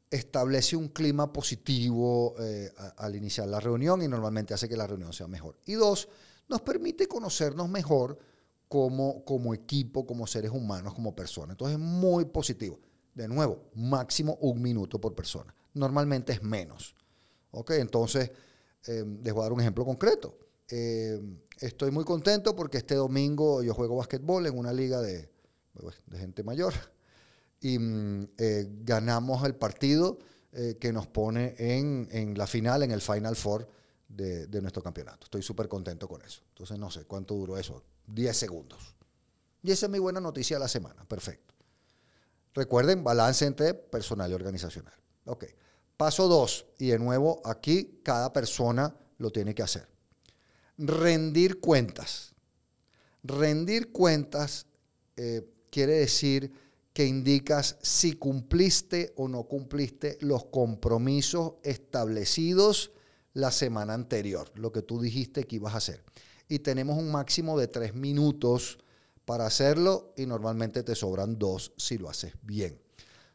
establece 0.10 0.76
un 0.76 0.88
clima 0.88 1.32
positivo 1.32 2.34
eh, 2.40 2.74
al 2.98 3.16
iniciar 3.16 3.48
la 3.50 3.60
reunión 3.60 4.02
y 4.02 4.08
normalmente 4.08 4.56
hace 4.56 4.68
que 4.68 4.76
la 4.76 4.88
reunión 4.88 5.14
sea 5.14 5.28
mejor. 5.28 5.60
Y 5.68 5.74
dos, 5.74 6.10
nos 6.48 6.62
permite 6.62 7.08
conocernos 7.08 7.70
mejor 7.70 8.18
como, 8.70 9.26
como 9.26 9.54
equipo, 9.54 10.06
como 10.06 10.26
seres 10.26 10.52
humanos, 10.52 10.94
como 10.94 11.14
personas. 11.14 11.52
Entonces 11.52 11.78
es 11.78 11.84
muy 11.84 12.26
positivo. 12.26 12.80
De 13.14 13.28
nuevo, 13.28 13.70
máximo 13.74 14.38
un 14.40 14.62
minuto 14.62 15.02
por 15.02 15.14
persona. 15.14 15.54
Normalmente 15.74 16.32
es 16.32 16.42
menos. 16.42 16.96
¿Ok? 17.52 17.72
Entonces, 17.72 18.32
eh, 18.88 19.04
les 19.22 19.34
voy 19.34 19.42
a 19.42 19.44
dar 19.44 19.54
un 19.54 19.60
ejemplo 19.60 19.84
concreto. 19.84 20.38
Eh, 20.70 21.20
estoy 21.60 21.92
muy 21.92 22.06
contento 22.06 22.56
porque 22.56 22.78
este 22.78 22.96
domingo 22.96 23.62
yo 23.64 23.74
juego 23.74 23.98
básquetbol 23.98 24.46
en 24.46 24.58
una 24.58 24.72
liga 24.72 25.02
de, 25.02 25.30
de 26.06 26.18
gente 26.18 26.44
mayor 26.44 26.74
y 27.62 27.80
mm, 27.80 28.30
eh, 28.38 28.68
ganamos 28.84 29.44
el 29.46 29.56
partido 29.56 30.20
eh, 30.52 30.78
que 30.80 30.94
nos 30.94 31.08
pone 31.08 31.56
en, 31.58 32.08
en, 32.12 32.38
la 32.38 32.48
final, 32.48 32.84
en 32.84 32.92
el 32.92 33.02
Final 33.02 33.36
Four 33.36 33.68
de, 34.10 34.62
nuestro 34.62 34.84
campeonato. 34.84 35.26
Estoy 35.26 35.42
súper 35.42 35.70
contento 35.70 36.08
con 36.08 36.22
eso. 36.22 36.42
Entonces 36.50 36.78
no 36.78 36.92
sé 36.92 37.06
cuánto 37.06 37.36
duró 37.36 37.58
eso, 37.58 37.84
10 38.08 38.36
segundos. 38.36 38.96
Y 39.62 39.72
esa 39.72 39.86
es 39.86 39.92
mi 39.92 40.00
buena 40.00 40.20
noticia 40.20 40.58
de 40.58 40.62
la 40.62 40.68
semana, 40.68 41.06
perfecto. 41.06 41.54
Recuerden, 42.54 43.04
balance 43.04 43.46
entre 43.46 43.74
personal 43.74 44.32
y 44.32 44.34
organizacional. 44.34 44.94
Ok. 45.26 45.46
Paso 45.96 46.28
dos, 46.28 46.66
y 46.78 46.88
de 46.88 47.00
nuevo 47.00 47.42
aquí 47.46 48.00
cada 48.04 48.32
persona 48.32 48.96
lo 49.18 49.32
tiene 49.32 49.54
que 49.54 49.64
hacer. 49.64 49.88
Rendir 50.78 51.60
cuentas. 51.60 52.34
Rendir 53.22 53.92
cuentas 53.92 54.66
eh, 55.18 55.46
quiere 55.70 55.94
decir 55.94 56.52
que 56.94 57.06
indicas 57.06 57.78
si 57.82 58.14
cumpliste 58.14 59.14
o 59.18 59.28
no 59.28 59.44
cumpliste 59.44 60.18
los 60.22 60.46
compromisos 60.46 61.56
establecidos 61.64 62.92
la 63.34 63.52
semana 63.52 63.94
anterior, 63.94 64.52
lo 64.56 64.72
que 64.72 64.82
tú 64.82 65.02
dijiste 65.02 65.46
que 65.46 65.58
ibas 65.58 65.74
a 65.74 65.78
hacer. 65.78 66.04
Y 66.48 66.60
tenemos 66.60 66.98
un 66.98 67.12
máximo 67.12 67.60
de 67.60 67.68
tres 67.68 67.94
minutos 67.94 68.80
para 69.26 69.46
hacerlo 69.46 70.14
y 70.18 70.26
normalmente 70.26 70.82
te 70.84 70.96
sobran 70.96 71.38
dos 71.38 71.74
si 71.78 71.98
lo 71.98 72.10
haces 72.10 72.34
bien. 72.42 72.82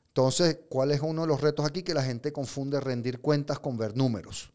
Entonces, 0.09 0.59
¿cuál 0.69 0.91
es 0.91 1.01
uno 1.01 1.23
de 1.23 1.29
los 1.29 1.41
retos 1.41 1.67
aquí? 1.67 1.83
Que 1.83 1.95
la 1.95 2.03
gente 2.03 2.33
confunde 2.33 2.81
rendir 2.81 3.21
cuentas 3.21 3.59
con 3.59 3.77
ver 3.77 3.97
números. 3.97 4.53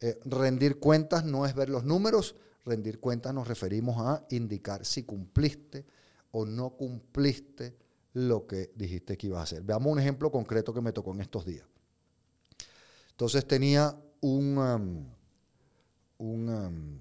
Eh, 0.00 0.18
rendir 0.24 0.78
cuentas 0.80 1.24
no 1.24 1.46
es 1.46 1.54
ver 1.54 1.68
los 1.68 1.84
números, 1.84 2.34
rendir 2.64 2.98
cuentas 2.98 3.32
nos 3.32 3.46
referimos 3.46 3.96
a 3.98 4.26
indicar 4.30 4.84
si 4.84 5.04
cumpliste 5.04 5.86
o 6.32 6.44
no 6.44 6.70
cumpliste 6.70 7.76
lo 8.14 8.46
que 8.46 8.72
dijiste 8.74 9.16
que 9.16 9.28
ibas 9.28 9.40
a 9.40 9.42
hacer. 9.44 9.62
Veamos 9.62 9.92
un 9.92 10.00
ejemplo 10.00 10.30
concreto 10.30 10.74
que 10.74 10.80
me 10.80 10.92
tocó 10.92 11.12
en 11.12 11.20
estos 11.20 11.46
días. 11.46 11.66
Entonces 13.10 13.46
tenía 13.46 13.96
un, 14.22 14.56
um, 16.18 16.48
um, 16.48 16.98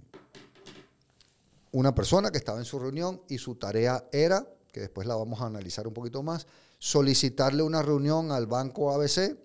una 1.72 1.96
persona 1.96 2.32
que 2.32 2.38
estaba 2.38 2.60
en 2.60 2.66
su 2.66 2.78
reunión 2.78 3.22
y 3.30 3.38
su 3.38 3.56
tarea 3.56 4.08
era, 4.12 4.46
que 4.72 4.82
después 4.82 5.08
la 5.08 5.16
vamos 5.16 5.42
a 5.42 5.46
analizar 5.46 5.88
un 5.88 5.94
poquito 5.94 6.22
más, 6.22 6.46
solicitarle 6.80 7.64
una 7.64 7.82
reunión 7.82 8.32
al 8.32 8.48
banco 8.48 8.92
ABC 8.92 9.38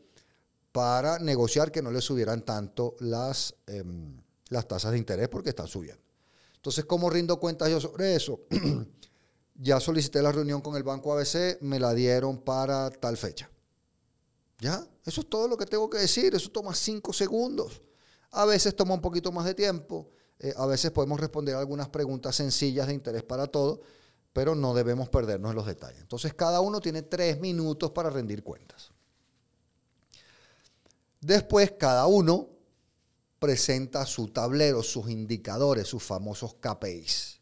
para 0.72 1.18
negociar 1.18 1.70
que 1.70 1.82
no 1.82 1.90
le 1.90 2.00
subieran 2.00 2.44
tanto 2.44 2.96
las, 3.00 3.54
em, 3.66 4.20
las 4.48 4.66
tasas 4.66 4.92
de 4.92 4.98
interés 4.98 5.28
porque 5.28 5.50
están 5.50 5.68
subiendo. 5.68 6.02
Entonces, 6.56 6.84
¿cómo 6.84 7.08
rindo 7.10 7.38
cuentas 7.38 7.70
yo 7.70 7.80
sobre 7.80 8.16
eso? 8.16 8.40
ya 9.54 9.80
solicité 9.80 10.20
la 10.22 10.32
reunión 10.32 10.60
con 10.60 10.76
el 10.76 10.82
banco 10.82 11.12
ABC, 11.12 11.58
me 11.60 11.78
la 11.78 11.94
dieron 11.94 12.38
para 12.38 12.90
tal 12.90 13.16
fecha. 13.16 13.50
¿Ya? 14.58 14.86
Eso 15.04 15.20
es 15.20 15.28
todo 15.28 15.48
lo 15.48 15.56
que 15.56 15.66
tengo 15.66 15.88
que 15.90 15.98
decir, 15.98 16.34
eso 16.34 16.50
toma 16.50 16.74
cinco 16.74 17.12
segundos. 17.12 17.82
A 18.30 18.44
veces 18.44 18.74
toma 18.74 18.94
un 18.94 19.00
poquito 19.00 19.30
más 19.32 19.44
de 19.44 19.54
tiempo, 19.54 20.10
eh, 20.38 20.52
a 20.56 20.66
veces 20.66 20.90
podemos 20.90 21.20
responder 21.20 21.54
algunas 21.54 21.88
preguntas 21.88 22.36
sencillas 22.36 22.86
de 22.86 22.94
interés 22.94 23.22
para 23.22 23.46
todo, 23.46 23.80
pero 24.32 24.54
no 24.54 24.74
debemos 24.74 25.08
perdernos 25.08 25.50
en 25.50 25.56
los 25.56 25.66
detalles. 25.66 26.00
Entonces 26.00 26.34
cada 26.34 26.60
uno 26.60 26.80
tiene 26.80 27.02
tres 27.02 27.40
minutos 27.40 27.90
para 27.92 28.10
rendir 28.10 28.42
cuentas. 28.42 28.90
Después 31.20 31.72
cada 31.78 32.06
uno 32.06 32.50
presenta 33.38 34.04
su 34.06 34.28
tablero, 34.28 34.82
sus 34.82 35.10
indicadores, 35.10 35.88
sus 35.88 36.02
famosos 36.02 36.54
KPIs. 36.60 37.40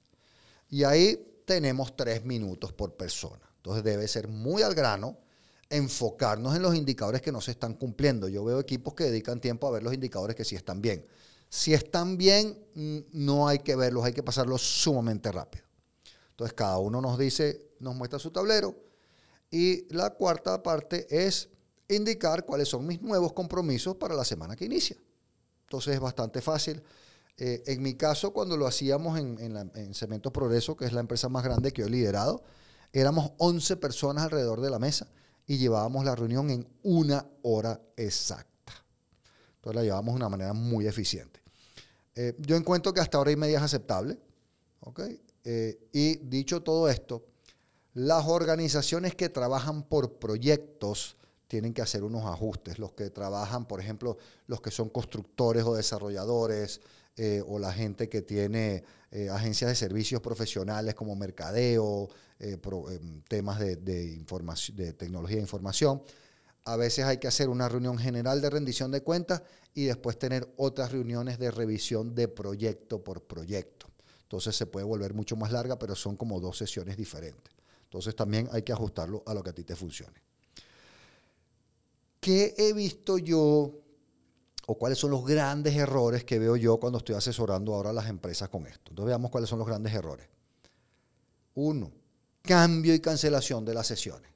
Y 0.71 0.85
ahí 0.85 1.42
tenemos 1.44 1.97
tres 1.97 2.25
minutos 2.25 2.73
por 2.73 2.97
persona. 2.97 3.42
Entonces 3.56 3.85
debe 3.85 4.09
ser 4.09 4.28
muy 4.28 4.62
al 4.62 4.75
grano, 4.75 5.18
enfocarnos 5.71 6.54
en 6.54 6.62
los 6.62 6.75
indicadores 6.75 7.23
que 7.23 7.33
no 7.33 7.40
se 7.40 7.52
están 7.52 7.75
cumpliendo. 7.75 8.28
Yo 8.28 8.44
veo 8.44 8.61
equipos 8.61 8.94
que 8.94 9.04
dedican 9.04 9.40
tiempo 9.40 9.66
a 9.66 9.71
ver 9.71 9.83
los 9.83 9.94
indicadores 9.94 10.37
que 10.37 10.44
sí 10.44 10.54
están 10.56 10.80
bien. 10.80 11.06
Si 11.49 11.73
están 11.73 12.16
bien, 12.16 12.59
no 13.12 13.49
hay 13.49 13.61
que 13.61 13.76
verlos, 13.76 14.04
hay 14.04 14.12
que 14.12 14.23
pasarlos 14.23 14.62
sumamente 14.62 15.30
rápido. 15.30 15.64
Entonces 16.30 16.54
cada 16.54 16.78
uno 16.78 17.00
nos 17.00 17.18
dice, 17.18 17.71
nos 17.78 17.94
muestra 17.94 18.18
su 18.18 18.30
tablero. 18.30 18.75
Y 19.50 19.92
la 19.94 20.11
cuarta 20.11 20.62
parte 20.62 21.06
es 21.09 21.49
indicar 21.88 22.44
cuáles 22.44 22.68
son 22.68 22.87
mis 22.87 23.00
nuevos 23.02 23.33
compromisos 23.33 23.97
para 23.97 24.14
la 24.14 24.25
semana 24.25 24.56
que 24.56 24.64
inicia. 24.64 24.97
Entonces 25.62 25.94
es 25.94 26.00
bastante 26.00 26.40
fácil. 26.40 26.83
Eh, 27.37 27.62
en 27.66 27.83
mi 27.83 27.94
caso, 27.94 28.33
cuando 28.33 28.56
lo 28.56 28.66
hacíamos 28.66 29.18
en, 29.18 29.38
en, 29.75 29.94
Cemento 29.94 30.33
Progreso, 30.33 30.76
que 30.76 30.85
es 30.85 30.92
la 30.92 31.00
empresa 31.00 31.28
más 31.28 31.44
grande 31.44 31.73
que 31.73 31.83
he 31.83 31.88
liderado, 31.88 32.42
éramos 32.92 33.33
11 33.38 33.76
personas 33.76 34.25
alrededor 34.25 34.61
de 34.61 34.71
la 34.71 34.78
mesa 34.78 35.09
y 35.47 35.59
llevábamos 35.59 36.05
la 36.05 36.15
reunión 36.15 36.51
en 36.51 36.67
una 36.83 37.27
hora 37.43 37.81
exacta. 37.97 38.73
Entonces 39.57 39.77
la 39.77 39.83
llevábamos 39.83 40.15
de 40.15 40.17
una 40.17 40.29
manera 40.29 40.53
muy 40.53 40.87
eficiente. 40.87 41.41
Eh, 42.15 42.35
yo 42.39 42.57
encuentro 42.57 42.93
que 42.93 43.01
hasta 43.01 43.19
hora 43.19 43.33
y 43.33 43.37
media 43.37 43.59
es 43.59 43.65
aceptable. 43.65 44.19
Eh, 45.45 45.89
y 45.93 46.17
dicho 46.17 46.63
todo 46.63 46.89
esto, 46.89 47.27
las 47.95 48.27
organizaciones 48.27 49.15
que 49.15 49.29
trabajan 49.29 49.83
por 49.83 50.19
proyectos 50.19 51.17
tienen 51.49 51.75
que 51.75 51.83
hacer 51.83 52.05
unos 52.05 52.25
ajustes. 52.25 52.79
Los 52.79 52.93
que 52.93 53.11
trabajan, 53.11 53.67
por 53.67 53.81
ejemplo, 53.81 54.17
los 54.47 54.61
que 54.61 54.71
son 54.71 54.89
constructores 54.89 55.65
o 55.65 55.75
desarrolladores, 55.75 56.81
eh, 57.17 57.43
o 57.47 57.59
la 57.59 57.73
gente 57.73 58.09
que 58.09 58.23
tiene 58.23 58.85
agencias 59.31 59.71
de 59.71 59.77
servicios 59.77 60.21
profesionales 60.21 60.97
como 60.97 61.15
mercadeo, 61.15 62.09
eh, 62.38 62.59
em, 62.91 63.23
temas 63.23 63.59
de, 63.59 64.14
información, 64.14 64.76
de 64.76 64.93
tecnología 64.93 65.37
de 65.37 65.43
información. 65.43 66.03
A 66.64 66.76
veces 66.76 67.05
hay 67.05 67.19
que 67.19 67.29
hacer 67.29 67.49
una 67.49 67.69
reunión 67.69 67.99
general 67.99 68.41
de 68.41 68.50
rendición 68.50 68.91
de 68.91 69.03
cuentas 69.03 69.43
y 69.75 69.85
después 69.85 70.19
tener 70.19 70.53
otras 70.57 70.93
reuniones 70.93 71.38
de 71.38 71.50
revisión 71.50 72.14
de 72.14 72.29
proyecto 72.29 73.03
por 73.03 73.23
proyecto. 73.23 73.87
Entonces 74.23 74.57
se 74.57 74.67
puede 74.67 74.87
volver 74.87 75.14
mucho 75.14 75.37
más 75.37 75.53
larga, 75.53 75.79
pero 75.79 75.95
son 75.95 76.17
como 76.17 76.41
dos 76.41 76.57
sesiones 76.59 76.97
diferentes. 76.97 77.53
Entonces 77.85 78.17
también 78.17 78.49
hay 78.53 78.62
que 78.62 78.73
ajustarlo 78.73 79.23
a 79.26 79.35
lo 79.35 79.43
que 79.43 79.50
a 79.50 79.53
ti 79.53 79.64
te 79.64 79.76
funcione. 79.76 80.23
¿Qué 82.21 82.55
he 82.57 82.73
visto 82.73 83.19
yo 83.19 83.85
o 84.67 84.79
cuáles 84.79 84.99
son 84.99 85.11
los 85.11 85.25
grandes 85.25 85.75
errores 85.75 86.25
que 86.25 86.38
veo 86.38 86.57
yo 86.57 86.79
cuando 86.79 86.99
estoy 86.99 87.14
asesorando 87.14 87.75
ahora 87.75 87.91
a 87.91 87.93
las 87.93 88.09
empresas 88.09 88.49
con 88.49 88.67
esto. 88.67 88.91
Entonces 88.91 89.07
veamos 89.07 89.31
cuáles 89.31 89.50
son 89.50 89.59
los 89.59 89.69
grandes 89.69 89.93
errores. 89.93 90.26
Uno, 91.55 91.93
cambio 92.45 92.95
y 92.95 93.01
cancelación 93.01 93.65
de 93.65 93.75
las 93.75 93.87
sesiones. 93.87 94.31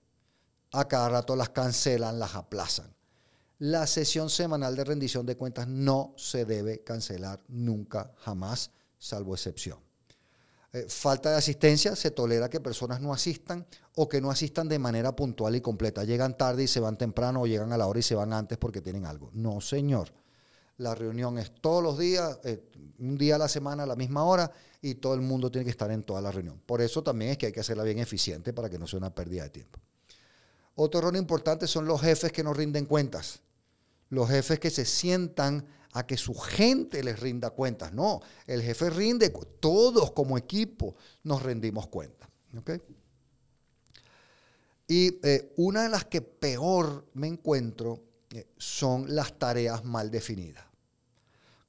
A 0.73 0.89
cada 0.89 1.09
rato 1.09 1.37
las 1.37 1.51
cancelan, 1.51 2.19
las 2.19 2.35
aplazan. 2.35 2.93
La 3.59 3.87
sesión 3.87 4.31
semanal 4.31 4.77
de 4.77 4.85
rendición 4.85 5.27
de 5.27 5.37
cuentas 5.37 5.67
no 5.69 6.15
se 6.17 6.45
debe 6.45 6.83
cancelar 6.85 7.41
nunca, 7.49 8.13
jamás, 8.19 8.71
salvo 8.99 9.35
excepción. 9.35 9.79
Eh, 10.73 10.87
falta 10.89 11.31
de 11.31 11.37
asistencia, 11.37 11.97
se 11.97 12.11
tolera 12.11 12.49
que 12.49 12.61
personas 12.61 13.01
no 13.01 13.13
asistan 13.13 13.67
o 13.97 14.09
que 14.09 14.21
no 14.21 14.31
asistan 14.31 14.69
de 14.69 14.79
manera 14.79 15.17
puntual 15.17 15.57
y 15.57 15.61
completa. 15.61 16.05
Llegan 16.05 16.37
tarde 16.37 16.65
y 16.65 16.69
se 16.69 16.81
van 16.81 16.97
temprano 16.97 17.43
o 17.43 17.47
llegan 17.47 17.73
a 17.73 17.79
la 17.79 17.87
hora 17.87 17.99
y 17.99 18.03
se 18.03 18.15
van 18.15 18.33
antes 18.33 18.59
porque 18.59 18.81
tienen 18.81 19.07
algo. 19.07 19.31
No, 19.33 19.61
señor. 19.61 20.13
La 20.77 20.95
reunión 20.95 21.39
es 21.39 21.53
todos 21.61 21.83
los 21.83 21.99
días, 21.99 22.39
eh, 22.45 22.63
un 22.99 23.17
día 23.17 23.37
a 23.37 23.39
la 23.39 23.49
semana 23.49 23.85
a 23.85 23.87
la 23.87 23.97
misma 23.97 24.25
hora 24.25 24.51
y 24.83 24.97
todo 24.97 25.15
el 25.15 25.21
mundo 25.21 25.51
tiene 25.51 25.65
que 25.65 25.71
estar 25.71 25.91
en 25.91 26.03
toda 26.03 26.21
la 26.21 26.31
reunión. 26.31 26.61
Por 26.65 26.81
eso 26.81 27.03
también 27.03 27.33
es 27.33 27.39
que 27.39 27.47
hay 27.47 27.53
que 27.53 27.61
hacerla 27.61 27.85
bien 27.85 27.99
eficiente 27.99 28.53
para 28.53 28.69
que 28.69 28.79
no 28.79 28.87
sea 28.87 28.99
una 28.99 29.15
pérdida 29.15 29.45
de 29.45 29.51
tiempo. 29.51 29.81
Otro 30.75 31.01
error 31.01 31.17
importante 31.17 31.67
son 31.67 31.87
los 31.87 32.01
jefes 32.01 32.31
que 32.33 32.45
no 32.45 32.53
rinden 32.53 32.87
cuentas. 32.87 33.41
Los 34.11 34.29
jefes 34.29 34.61
que 34.61 34.71
se 34.71 34.85
sientan 34.85 35.67
a 35.93 36.07
que 36.07 36.17
su 36.17 36.35
gente 36.35 37.03
les 37.03 37.19
rinda 37.19 37.51
cuentas. 37.51 37.93
No, 37.93 38.21
el 38.47 38.63
jefe 38.63 38.91
rinde, 38.91 39.31
todos 39.61 40.13
como 40.13 40.39
equipo 40.39 40.95
nos 41.25 41.43
rendimos 41.43 41.89
cuentas. 41.89 42.29
Y 44.87 45.19
eh, 45.27 45.53
una 45.57 45.83
de 45.83 45.89
las 45.89 46.05
que 46.05 46.23
peor 46.23 47.07
me 47.15 47.27
encuentro 47.27 48.03
eh, 48.31 48.47
son 48.57 49.15
las 49.15 49.39
tareas 49.39 49.85
mal 49.85 50.11
definidas. 50.11 50.68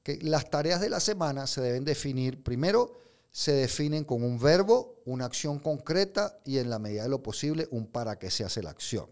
Las 0.04 0.50
tareas 0.50 0.80
de 0.80 0.88
la 0.88 1.00
semana 1.00 1.46
se 1.46 1.60
deben 1.60 1.84
definir, 1.84 2.42
primero, 2.42 2.98
se 3.30 3.52
definen 3.52 4.04
con 4.04 4.22
un 4.22 4.38
verbo, 4.38 5.02
una 5.04 5.26
acción 5.26 5.58
concreta 5.58 6.38
y 6.44 6.58
en 6.58 6.70
la 6.70 6.78
medida 6.78 7.04
de 7.04 7.08
lo 7.08 7.22
posible 7.22 7.68
un 7.70 7.86
para 7.86 8.18
qué 8.18 8.30
se 8.30 8.44
hace 8.44 8.62
la 8.62 8.70
acción. 8.70 9.08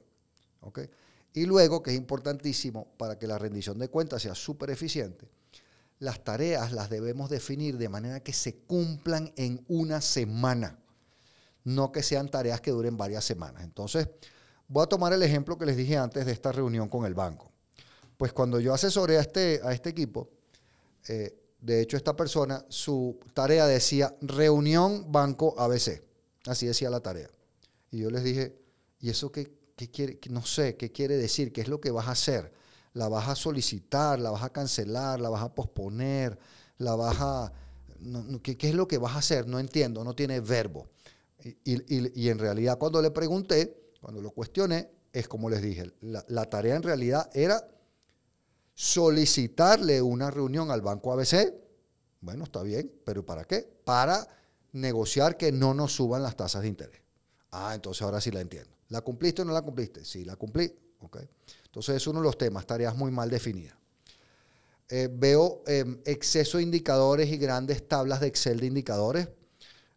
Y 1.33 1.47
luego, 1.47 1.83
que 1.83 1.92
es 1.92 1.97
importantísimo 1.97 2.88
para 2.97 3.18
que 3.18 3.26
la 3.26 3.38
rendición 3.38 3.78
de 3.78 3.88
cuentas 3.88 4.23
sea 4.23 4.35
súper 4.35 4.71
eficiente, 4.71 5.28
las 6.00 6.23
tareas 6.25 6.73
las 6.73 6.90
debemos 6.90 7.28
definir 7.28 7.76
de 7.76 7.88
manera 7.88 8.21
que 8.21 8.33
se 8.33 8.61
cumplan 8.61 9.33
en 9.37 9.64
una 9.68 10.00
semana, 10.00 10.78
no 11.64 11.92
que 11.92 12.02
sean 12.02 12.28
tareas 12.28 12.61
que 12.61 12.71
duren 12.71 12.97
varias 12.97 13.25
semanas. 13.25 13.62
Entonces, 13.62 14.09
voy 14.68 14.85
a 14.85 14.87
tomar 14.87 15.12
el 15.12 15.23
ejemplo 15.23 15.59
que 15.59 15.66
les 15.66 15.76
dije 15.76 15.97
antes 15.97 16.25
de 16.25 16.33
esta 16.33 16.50
reunión 16.52 16.88
con 16.88 17.04
el 17.04 17.14
banco. 17.14 17.52
Pues 18.16 18.33
cuando 18.33 18.59
yo 18.59 18.75
asesoré 18.75 19.18
a 19.18 19.21
este, 19.21 19.61
a 19.62 19.73
este 19.73 19.90
equipo, 19.90 20.30
eh, 21.08 21.38
de 21.60 21.80
hecho 21.80 21.96
esta 21.96 22.16
persona, 22.16 22.64
su 22.68 23.18
tarea 23.34 23.66
decía 23.66 24.14
reunión 24.20 25.10
banco 25.12 25.54
ABC. 25.58 26.02
Así 26.46 26.66
decía 26.66 26.90
la 26.90 27.00
tarea. 27.00 27.28
Y 27.90 27.98
yo 27.98 28.10
les 28.10 28.24
dije, 28.24 28.56
¿y 29.00 29.10
eso 29.10 29.30
qué, 29.30 29.52
qué 29.76 29.90
quiere? 29.90 30.18
No 30.30 30.44
sé, 30.44 30.76
¿qué 30.76 30.92
quiere 30.92 31.16
decir? 31.16 31.52
¿Qué 31.52 31.60
es 31.60 31.68
lo 31.68 31.80
que 31.80 31.90
vas 31.90 32.08
a 32.08 32.12
hacer? 32.12 32.52
la 32.98 33.08
vas 33.08 33.28
a 33.28 33.34
solicitar, 33.36 34.18
la 34.18 34.30
vas 34.30 34.42
a 34.42 34.50
cancelar, 34.50 35.20
la 35.20 35.28
vas 35.28 35.42
a 35.42 35.54
posponer, 35.54 36.38
la 36.78 36.96
vas 36.96 37.16
a... 37.20 37.52
¿qué, 38.42 38.56
es 38.60 38.74
lo 38.74 38.88
que 38.88 38.98
vas 38.98 39.14
a 39.14 39.18
hacer? 39.18 39.46
No 39.46 39.58
entiendo, 39.58 40.04
no 40.04 40.14
tiene 40.14 40.40
verbo. 40.40 40.88
Y, 41.64 42.28
en 42.28 42.38
realidad 42.38 42.76
cuando 42.76 43.00
le 43.00 43.12
pregunté, 43.12 43.92
cuando 44.00 44.20
lo 44.20 44.32
cuestioné, 44.32 44.90
es 45.12 45.28
como 45.28 45.48
les 45.48 45.62
dije, 45.62 45.92
la, 46.00 46.24
la 46.28 46.44
tarea 46.46 46.74
en 46.74 46.82
realidad 46.82 47.30
era 47.32 47.66
solicitarle 48.78 50.00
una 50.00 50.30
reunión 50.30 50.70
al 50.70 50.82
banco 50.82 51.12
ABC. 51.12 51.52
Bueno, 52.20 52.44
está 52.44 52.62
bien, 52.62 52.88
pero 53.04 53.26
¿para 53.26 53.44
qué? 53.44 53.68
Para 53.85 54.25
negociar 54.70 55.37
que 55.37 55.50
no 55.50 55.75
nos 55.75 55.92
suban 55.97 56.23
las 56.23 56.37
tasas 56.37 56.62
de 56.62 56.68
interés. 56.68 57.00
Ah, 57.50 57.73
entonces 57.75 58.02
ahora 58.02 58.20
sí 58.20 58.30
la 58.30 58.40
entiendo. 58.40 58.70
¿La 58.90 59.00
cumpliste 59.00 59.42
o 59.42 59.44
no 59.44 59.52
la 59.52 59.62
cumpliste? 59.62 60.04
Sí, 60.04 60.25
la 60.25 60.37
cumplí. 60.37 60.73
Okay. 61.00 61.28
Entonces 61.64 61.97
es 61.97 62.06
uno 62.06 62.20
de 62.20 62.26
los 62.26 62.38
temas, 62.38 62.68
tareas 62.68 62.97
muy 62.97 63.11
mal 63.11 63.28
definidas. 63.28 63.76
Eh, 64.88 65.08
veo 65.12 65.64
em, 65.66 66.00
exceso 66.04 66.58
de 66.58 66.62
indicadores 66.62 67.28
y 67.32 67.37
grandes 67.37 67.88
tablas 67.88 68.20
de 68.20 68.28
Excel 68.28 68.61
de 68.61 68.66
indicadores. 68.66 69.28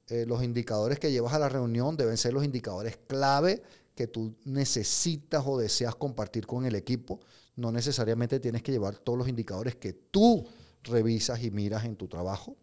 Eh, 0.08 0.26
los 0.26 0.44
indicadores 0.44 0.98
que 0.98 1.12
llevas 1.12 1.34
a 1.34 1.40
la 1.40 1.50
reunión 1.50 1.96
deben 1.98 2.18
ser 2.18 2.34
los 2.34 2.44
indicadores 2.44 2.98
clave 3.06 3.62
que 3.94 4.08
tú 4.08 4.34
necesitas 4.44 5.44
o 5.46 5.60
deseas 5.60 5.94
compartir 5.94 6.48
con 6.48 6.66
el 6.66 6.74
equipo. 6.74 7.20
No 7.62 7.72
necesariamente 7.72 8.40
tienes 8.40 8.64
que 8.64 8.72
llevar 8.72 8.98
todos 8.98 9.20
los 9.20 9.28
indicadores 9.28 9.76
que 9.76 9.94
tú 9.94 10.48
revisas 10.82 11.44
y 11.44 11.52
miras 11.52 11.86
en 11.86 11.96
tu 11.96 12.08
trabajo. 12.08 12.58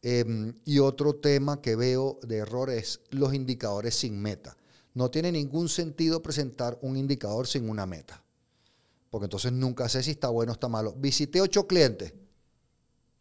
Em, 0.00 0.54
y 0.64 0.78
otro 0.78 1.16
tema 1.16 1.60
que 1.60 1.74
veo 1.74 2.20
de 2.22 2.36
error 2.36 2.70
es 2.70 3.00
los 3.10 3.34
indicadores 3.34 3.96
sin 3.96 4.22
meta. 4.22 4.56
No 4.94 5.10
tiene 5.10 5.32
ningún 5.32 5.68
sentido 5.68 6.22
presentar 6.22 6.78
un 6.82 6.96
indicador 6.96 7.48
sin 7.48 7.68
una 7.68 7.84
meta. 7.84 8.22
Porque 9.10 9.24
entonces 9.24 9.50
nunca 9.50 9.88
sé 9.88 10.04
si 10.04 10.12
está 10.12 10.28
bueno 10.28 10.52
o 10.52 10.54
está 10.54 10.68
malo. 10.68 10.94
Visité 10.96 11.40
ocho 11.40 11.66
clientes. 11.66 12.14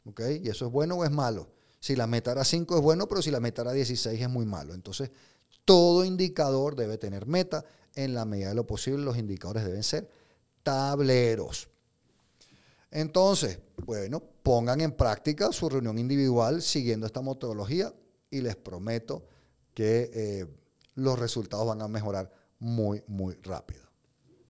¿Ok? 0.05 0.21
Y 0.43 0.49
eso 0.49 0.67
es 0.67 0.71
bueno 0.71 0.97
o 0.97 1.03
es 1.03 1.09
malo. 1.09 1.49
Si 1.79 1.95
la 1.95 2.05
meta 2.05 2.31
era 2.31 2.45
5 2.45 2.75
es 2.75 2.81
bueno, 2.83 3.07
pero 3.07 3.23
si 3.23 3.31
la 3.31 3.39
meta 3.39 3.63
era 3.63 3.71
16 3.71 4.21
es 4.21 4.29
muy 4.29 4.45
malo. 4.45 4.75
Entonces, 4.75 5.09
todo 5.65 6.05
indicador 6.05 6.75
debe 6.75 6.99
tener 6.99 7.25
meta. 7.25 7.65
En 7.95 8.13
la 8.13 8.25
medida 8.25 8.49
de 8.49 8.55
lo 8.55 8.65
posible, 8.65 9.03
los 9.03 9.17
indicadores 9.17 9.65
deben 9.65 9.83
ser 9.83 10.09
tableros. 10.63 11.69
Entonces, 12.89 13.59
bueno, 13.85 14.21
pongan 14.43 14.81
en 14.81 14.91
práctica 14.91 15.51
su 15.51 15.69
reunión 15.69 15.97
individual 15.97 16.61
siguiendo 16.61 17.05
esta 17.05 17.21
metodología 17.21 17.93
y 18.29 18.41
les 18.41 18.55
prometo 18.55 19.23
que 19.73 20.11
eh, 20.13 20.45
los 20.95 21.17
resultados 21.17 21.67
van 21.67 21.81
a 21.81 21.87
mejorar 21.87 22.31
muy, 22.59 23.03
muy 23.07 23.35
rápido. 23.41 23.90